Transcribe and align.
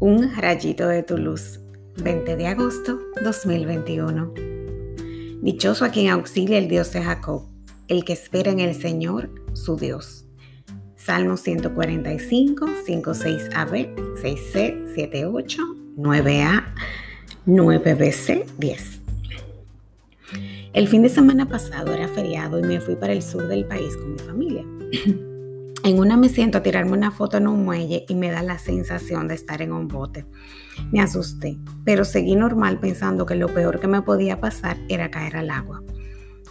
Un 0.00 0.32
rayito 0.36 0.86
de 0.86 1.02
tu 1.02 1.18
luz, 1.18 1.58
20 1.96 2.36
de 2.36 2.46
agosto 2.46 3.00
2021. 3.24 4.32
Dichoso 5.42 5.84
a 5.84 5.88
quien 5.88 6.10
auxilia 6.10 6.58
el 6.58 6.68
Dios 6.68 6.92
de 6.92 7.02
Jacob, 7.02 7.48
el 7.88 8.04
que 8.04 8.12
espera 8.12 8.52
en 8.52 8.60
el 8.60 8.76
Señor, 8.76 9.28
su 9.54 9.76
Dios. 9.76 10.24
Salmo 10.94 11.36
145, 11.36 12.66
5, 12.86 13.10
6AB, 13.10 13.94
6C, 14.22 14.92
7, 14.94 15.26
8, 15.26 15.62
9A, 15.96 16.64
9BC, 17.46 18.44
10. 18.56 19.00
El 20.74 20.86
fin 20.86 21.02
de 21.02 21.08
semana 21.08 21.48
pasado 21.48 21.92
era 21.92 22.06
feriado 22.06 22.60
y 22.60 22.62
me 22.62 22.80
fui 22.80 22.94
para 22.94 23.14
el 23.14 23.22
sur 23.22 23.48
del 23.48 23.64
país 23.64 23.96
con 23.96 24.12
mi 24.12 24.18
familia. 24.20 24.64
En 25.84 26.00
una 26.00 26.16
me 26.16 26.28
siento 26.28 26.58
a 26.58 26.62
tirarme 26.62 26.92
una 26.92 27.10
foto 27.10 27.36
en 27.36 27.46
un 27.46 27.64
muelle 27.64 28.04
y 28.08 28.14
me 28.14 28.30
da 28.30 28.42
la 28.42 28.58
sensación 28.58 29.28
de 29.28 29.34
estar 29.34 29.62
en 29.62 29.72
un 29.72 29.88
bote. 29.88 30.26
Me 30.90 31.00
asusté, 31.00 31.56
pero 31.84 32.04
seguí 32.04 32.34
normal 32.34 32.80
pensando 32.80 33.26
que 33.26 33.36
lo 33.36 33.48
peor 33.48 33.80
que 33.80 33.86
me 33.86 34.02
podía 34.02 34.40
pasar 34.40 34.76
era 34.88 35.10
caer 35.10 35.36
al 35.36 35.50
agua. 35.50 35.82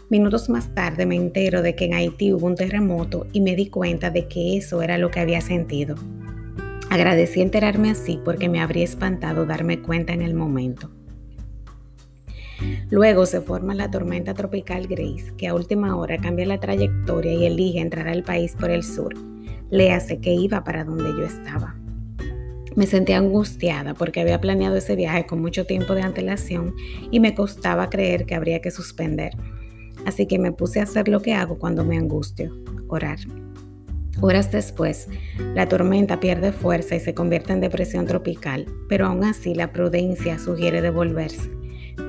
Minutos 0.09 0.47
más 0.49 0.73
tarde 0.73 1.05
me 1.05 1.15
entero 1.15 1.61
de 1.61 1.75
que 1.75 1.85
en 1.85 1.93
Haití 1.93 2.31
hubo 2.31 2.47
un 2.47 2.55
terremoto 2.55 3.27
y 3.33 3.41
me 3.41 3.55
di 3.55 3.69
cuenta 3.69 4.09
de 4.09 4.27
que 4.27 4.57
eso 4.57 4.81
era 4.81 4.97
lo 4.97 5.11
que 5.11 5.19
había 5.19 5.41
sentido. 5.41 5.95
Agradecí 6.89 7.41
enterarme 7.41 7.91
así 7.91 8.19
porque 8.23 8.47
me 8.47 8.61
habría 8.61 8.85
espantado 8.85 9.45
darme 9.45 9.81
cuenta 9.81 10.13
en 10.13 10.21
el 10.21 10.33
momento. 10.33 10.89
Luego 12.89 13.25
se 13.25 13.41
forma 13.41 13.75
la 13.75 13.91
tormenta 13.91 14.33
tropical 14.33 14.87
Grace, 14.87 15.33
que 15.37 15.47
a 15.47 15.53
última 15.53 15.95
hora 15.95 16.17
cambia 16.17 16.45
la 16.45 16.59
trayectoria 16.59 17.33
y 17.33 17.45
elige 17.45 17.79
entrar 17.79 18.07
al 18.07 18.23
país 18.23 18.55
por 18.59 18.71
el 18.71 18.83
sur. 18.83 19.13
Le 19.69 19.91
hace 19.91 20.19
que 20.19 20.33
iba 20.33 20.63
para 20.63 20.83
donde 20.83 21.09
yo 21.09 21.25
estaba. 21.25 21.75
Me 22.75 22.85
sentí 22.85 23.13
angustiada 23.13 23.95
porque 23.95 24.21
había 24.21 24.39
planeado 24.39 24.75
ese 24.75 24.95
viaje 24.95 25.25
con 25.25 25.41
mucho 25.41 25.65
tiempo 25.65 25.95
de 25.95 26.03
antelación 26.03 26.75
y 27.09 27.19
me 27.19 27.33
costaba 27.33 27.89
creer 27.89 28.25
que 28.25 28.35
habría 28.35 28.61
que 28.61 28.69
suspender. 28.69 29.31
Así 30.05 30.27
que 30.27 30.37
me 30.37 30.51
puse 30.51 30.79
a 30.79 30.83
hacer 30.83 31.07
lo 31.07 31.21
que 31.21 31.33
hago 31.33 31.57
cuando 31.57 31.83
me 31.83 31.97
angustio, 31.97 32.55
orar. 32.87 33.17
Horas 34.21 34.51
después, 34.51 35.09
la 35.53 35.67
tormenta 35.67 36.19
pierde 36.19 36.51
fuerza 36.51 36.95
y 36.95 36.99
se 36.99 37.13
convierte 37.13 37.53
en 37.53 37.61
depresión 37.61 38.07
tropical, 38.07 38.65
pero 38.89 39.05
aún 39.05 39.23
así 39.23 39.53
la 39.53 39.71
prudencia 39.71 40.39
sugiere 40.39 40.81
devolverse. 40.81 41.49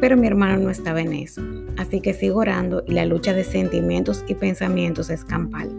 Pero 0.01 0.17
mi 0.17 0.27
hermano 0.27 0.59
no 0.59 0.71
estaba 0.71 1.01
en 1.01 1.13
eso, 1.13 1.43
así 1.77 2.01
que 2.01 2.15
sigo 2.15 2.39
orando 2.39 2.85
y 2.87 2.93
la 2.93 3.05
lucha 3.05 3.33
de 3.33 3.43
sentimientos 3.43 4.25
y 4.29 4.35
pensamientos 4.35 5.11
es 5.11 5.25
campal, 5.25 5.71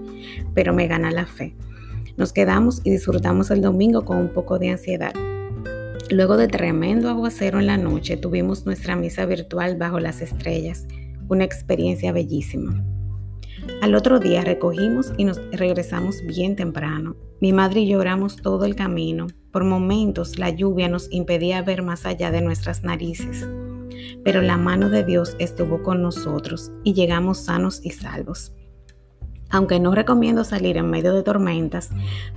pero 0.53 0.73
me 0.73 0.87
gana 0.87 1.11
la 1.11 1.25
fe. 1.25 1.55
Nos 2.17 2.33
quedamos 2.33 2.81
y 2.83 2.91
disfrutamos 2.91 3.49
el 3.49 3.61
domingo 3.61 4.03
con 4.03 4.17
un 4.17 4.33
poco 4.33 4.59
de 4.59 4.71
ansiedad. 4.71 5.13
Luego 6.09 6.35
de 6.35 6.47
tremendo 6.47 7.07
aguacero 7.07 7.59
en 7.59 7.67
la 7.67 7.77
noche, 7.77 8.17
tuvimos 8.17 8.65
nuestra 8.65 8.97
misa 8.97 9.25
virtual 9.25 9.77
bajo 9.77 9.99
las 9.99 10.21
estrellas, 10.21 10.85
una 11.29 11.45
experiencia 11.45 12.11
bellísima. 12.11 12.83
Al 13.81 13.95
otro 13.95 14.19
día 14.19 14.41
recogimos 14.43 15.13
y 15.17 15.23
nos 15.23 15.39
regresamos 15.51 16.21
bien 16.25 16.55
temprano. 16.57 17.15
Mi 17.39 17.53
madre 17.53 17.81
y 17.81 17.87
yo 17.87 17.99
oramos 17.99 18.37
todo 18.37 18.65
el 18.65 18.75
camino. 18.75 19.27
Por 19.51 19.63
momentos 19.63 20.39
la 20.39 20.49
lluvia 20.49 20.89
nos 20.89 21.09
impedía 21.11 21.61
ver 21.61 21.83
más 21.83 22.05
allá 22.05 22.31
de 22.31 22.41
nuestras 22.41 22.83
narices 22.83 23.47
pero 24.23 24.41
la 24.41 24.57
mano 24.57 24.89
de 24.89 25.03
Dios 25.03 25.35
estuvo 25.39 25.83
con 25.83 26.01
nosotros 26.01 26.71
y 26.83 26.93
llegamos 26.93 27.39
sanos 27.39 27.81
y 27.83 27.91
salvos. 27.91 28.53
Aunque 29.51 29.79
no 29.79 29.95
recomiendo 29.95 30.43
salir 30.43 30.77
en 30.77 30.89
medio 30.89 31.13
de 31.13 31.23
tormentas, 31.23 31.89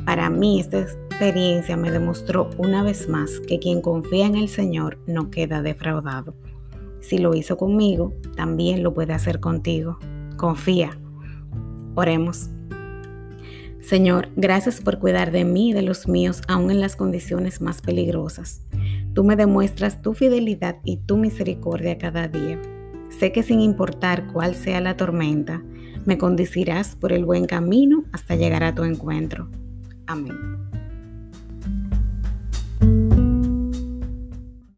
para 0.07 0.31
mí 0.31 0.61
esta 0.61 0.81
experiencia 0.81 1.77
me 1.77 1.91
demostró 1.91 2.49
una 2.57 2.83
vez 2.83 3.09
más 3.09 3.39
que 3.41 3.59
quien 3.59 3.83
confía 3.83 4.27
en 4.27 4.37
el 4.37 4.49
Señor 4.49 4.99
no 5.07 5.31
queda 5.31 5.61
defraudado. 5.61 6.35
Si 7.01 7.19
lo 7.19 7.35
hizo 7.35 7.57
conmigo, 7.57 8.15
también 8.35 8.83
lo 8.83 8.95
puede 8.95 9.13
hacer 9.13 9.41
contigo. 9.41 9.99
Confía. 10.37 10.99
Oremos. 11.95 12.49
Señor, 13.81 14.29
gracias 14.37 14.81
por 14.81 14.99
cuidar 14.99 15.33
de 15.33 15.45
mí 15.45 15.71
y 15.71 15.73
de 15.73 15.83
los 15.83 16.09
míos 16.09 16.41
aún 16.49 16.71
en 16.71 16.81
las 16.81 16.97
condiciones 16.97 17.61
más 17.61 17.83
peligrosas. 17.83 18.63
Tú 19.15 19.25
me 19.25 19.37
demuestras 19.37 20.01
tu 20.01 20.15
fidelidad 20.15 20.77
y 20.85 20.97
tu 20.97 21.19
misericordia 21.19 21.99
cada 21.99 22.29
día. 22.29 22.61
Sé 23.11 23.31
que 23.31 23.43
sin 23.43 23.61
importar 23.61 24.27
cuál 24.33 24.55
sea 24.55 24.81
la 24.81 24.97
tormenta, 24.97 25.63
me 26.07 26.17
conducirás 26.17 26.97
por 26.97 27.13
el 27.13 27.25
buen 27.25 27.47
camino 27.47 28.05
hasta 28.13 28.37
llegar 28.37 28.65
a 28.65 28.75
tu 28.75 28.85
encuentro. 28.85 29.49
Amén. 30.07 30.72